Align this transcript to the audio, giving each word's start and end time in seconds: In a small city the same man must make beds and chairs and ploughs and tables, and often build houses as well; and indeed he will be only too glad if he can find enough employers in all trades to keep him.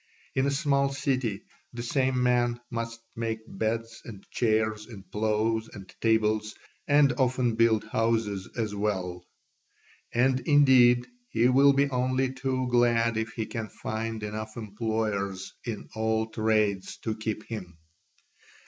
In 0.33 0.47
a 0.47 0.51
small 0.51 0.91
city 0.91 1.43
the 1.73 1.83
same 1.83 2.23
man 2.23 2.59
must 2.71 2.99
make 3.15 3.41
beds 3.47 4.01
and 4.03 4.27
chairs 4.31 4.87
and 4.87 5.07
ploughs 5.11 5.67
and 5.71 5.93
tables, 6.01 6.55
and 6.87 7.13
often 7.19 7.53
build 7.53 7.83
houses 7.83 8.49
as 8.57 8.73
well; 8.73 9.23
and 10.11 10.39
indeed 10.39 11.05
he 11.29 11.49
will 11.49 11.73
be 11.73 11.87
only 11.91 12.33
too 12.33 12.67
glad 12.71 13.15
if 13.15 13.33
he 13.33 13.45
can 13.45 13.69
find 13.69 14.23
enough 14.23 14.57
employers 14.57 15.53
in 15.65 15.87
all 15.93 16.25
trades 16.31 16.97
to 17.03 17.15
keep 17.15 17.43
him. 17.43 17.77